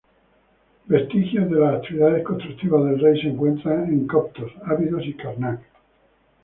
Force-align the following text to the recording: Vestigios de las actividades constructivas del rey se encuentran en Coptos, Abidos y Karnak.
Vestigios 0.85 1.47
de 1.51 1.59
las 1.59 1.75
actividades 1.75 2.25
constructivas 2.25 2.85
del 2.85 2.99
rey 3.01 3.21
se 3.21 3.27
encuentran 3.27 3.85
en 3.85 4.07
Coptos, 4.07 4.51
Abidos 4.65 5.05
y 5.05 5.13
Karnak. 5.13 5.61